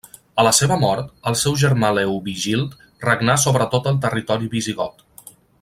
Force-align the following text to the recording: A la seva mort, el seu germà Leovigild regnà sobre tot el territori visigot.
A 0.43 0.45
la 0.45 0.53
seva 0.59 0.77
mort, 0.83 1.11
el 1.31 1.37
seu 1.41 1.57
germà 1.65 1.91
Leovigild 1.99 2.75
regnà 3.07 3.39
sobre 3.47 3.71
tot 3.77 3.93
el 3.93 4.03
territori 4.07 4.55
visigot. 4.59 5.09